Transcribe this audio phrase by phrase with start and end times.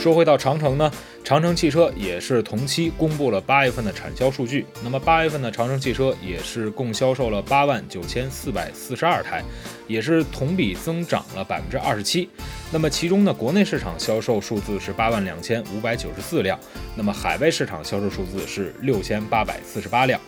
[0.00, 0.90] 说回到长城呢，
[1.22, 4.64] 长城汽车也是同期公布了八月份的产销数据。
[4.82, 9.44] 那么八月份的长城汽车也是共销售了八万九千四百四十二台，
[9.86, 12.30] 也是同比增长了百分之二十七。
[12.72, 16.58] 那么其中呢，国内市场销售数字是八万两千五百九十四辆，
[16.96, 20.18] 那么海外市场销售数字是六千八百四十八辆。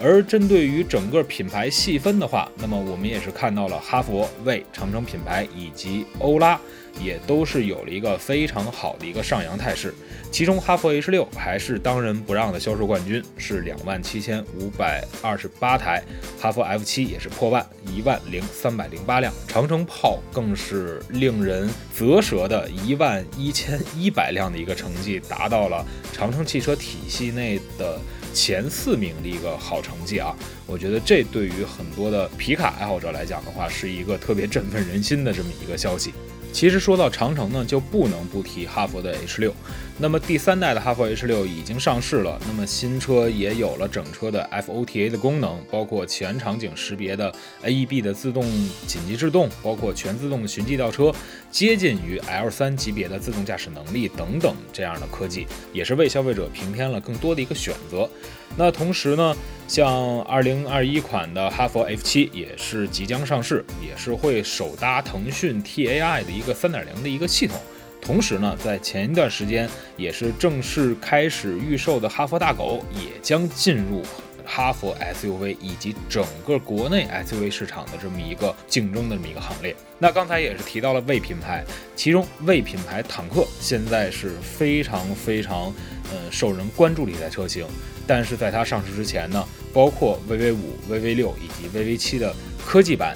[0.00, 6.58] 而针对于整个品牌细分的话，那么我们也是看到了哈弗、魏、长城品牌以及欧拉。
[7.00, 9.94] 也都是有了一个非常好的一个上扬态势，
[10.32, 16.02] 其中哈弗 H 六还是当仁不让的销售冠军，是两万七千五百二十八台，
[16.38, 28.00] 哈弗 F 七也是破万，一万零三百零八辆，长城炮更是令人啧舌的一万一千一百辆的一个成绩，达到了长城汽车体系内的
[28.32, 30.34] 前四名的一个好成绩啊！
[30.66, 36.12] 我觉得这对于很多的皮卡爱好者来讲的话，是一个特别振奋人心的这么一个消息。
[36.52, 39.54] 其实说到长城呢，就不能不提哈弗的 H 六。
[40.02, 48.42] 那么第三代的哈弗 H 六已经上市了，那么新车也有了整车的 FOTA 的功能，包括全场景识别的 AEB 的自动
[48.86, 51.12] 紧急制动，包括全自动循迹倒车，
[51.50, 58.08] 接近于 L3 级别的自动驾驶能力等等这样的科技，也是为消费者平添了更多的一个选择。
[58.56, 59.36] 那同时呢，
[59.68, 67.56] 像2021款的哈弗 F7 也是即将上市，也是会首搭腾讯 TAI 的一个3.0的一个系统。
[68.00, 74.02] 同时呢，在前一段时间也是正式开始预售的哈弗大狗也将进入
[74.42, 79.76] 哈弗 SUV 以及整个国内 SUV 市场的这么一个竞争的这么一个行列。
[79.98, 81.62] 那刚才也是提到了魏品牌，
[81.94, 85.66] 其中魏品牌坦克现在是非常非常
[86.10, 87.66] 呃受人关注的一台车型，
[88.06, 92.34] 但是在它上市之前呢，包括 VV 五、VV 六以及 VV 七的
[92.64, 93.14] 科技版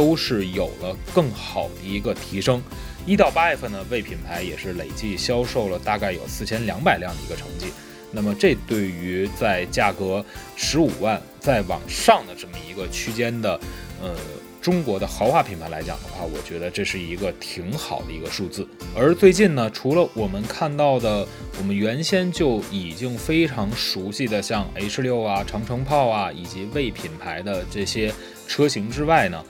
[0.00, 2.62] 都是有了更好的一个提升。
[3.04, 7.66] 一到八月份呢，魏品牌也是累计销售了大概有四千两百辆的一个成绩。
[8.10, 10.24] 那么这对于在价格
[10.56, 13.60] 十五万再往上的这么一个区间的，
[14.02, 14.16] 呃，
[14.62, 18.66] 中国的豪华品牌来讲的话，我觉得这是一个挺好的一个数字。
[18.96, 21.28] 而最近呢，除了我们看到的，
[21.58, 28.10] 我们原先就已经非常熟悉的像 H 六啊、长城炮啊以及魏品牌的这些
[28.48, 29.44] 车型之外呢，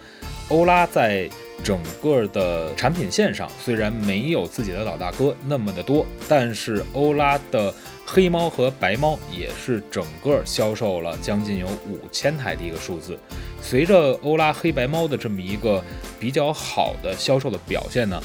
[0.50, 1.28] 欧拉在
[1.64, 7.72] 整个的产品线上虽然没有自己的老大哥那么的多，但是欧拉的
[8.04, 13.18] 黑猫和白猫也是整个销售了将近有五千台的一个数字。
[13.62, 15.82] 随着欧拉黑白猫的这么一个
[16.18, 18.20] 比较好的销售的表现呢。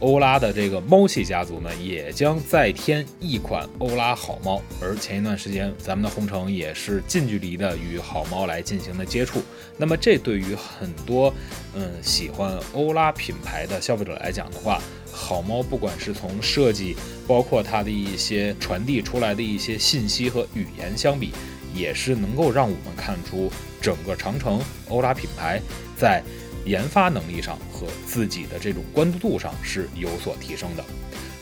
[0.00, 4.60] 欧拉的这个猫系家族呢，也将再添一款欧拉好猫。
[4.80, 9.42] 而前一段时间，咱们的红城也是近距离的与好猫来进行的接触。
[9.76, 11.32] 那么，这对于很多
[11.74, 14.80] 嗯喜欢欧拉品牌的消费者来讲的话，
[15.12, 16.96] 好猫不管是从设计，
[17.26, 21.30] 包括它的一些传递出来的一些信息和语言相比，
[21.74, 25.60] 也是能够让我们看出整个长城欧拉品牌
[25.96, 26.22] 在。
[26.64, 30.84] 研发能力上和自己的这种关注度上是有所提升的。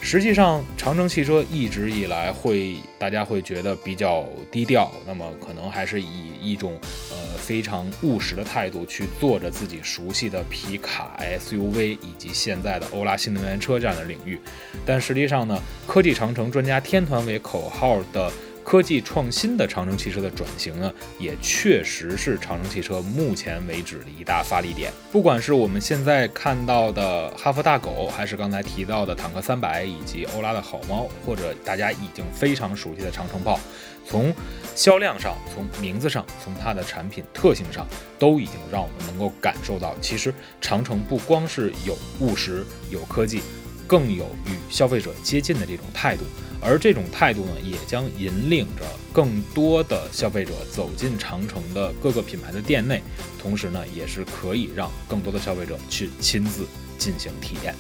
[0.01, 6.79] 实际上，长城汽车一直以来会大家会觉得比较低调，那么可能还是以一种
[7.11, 14.39] 呃非常务实的态度去做着自己熟悉的皮卡 SUV 以及现在的欧拉新能源车这样的领域。
[14.87, 18.31] 但实际上呢，科技长城专家天团为口号的。
[18.69, 24.93] 科技创新的长城汽车的转型呢，也确实是长城汽车目前为止的一大发力点。
[25.11, 33.59] 不管是我们现在看到的哈弗大狗，还是刚才提到的坦克三百，以及欧拉的好猫，或者大家已经非常熟悉的长城炮，
[34.07, 34.35] 从
[34.75, 37.87] 销量上、从名字上、从它的产品特性上，
[38.19, 40.31] 都已经让我们能够感受到，其实
[40.61, 43.41] 长城不光是有务实、有科技，
[43.89, 46.23] 更有与消费者接近的这种态度。
[46.61, 53.01] 而这种态度呢，也将引领着更多的消费者走进长城的各个品牌的店内，
[53.41, 56.67] 同时呢，也是可以让更多的消费者去亲自
[56.99, 57.75] 进行体验。